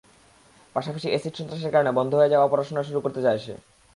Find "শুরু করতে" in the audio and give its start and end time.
2.83-3.19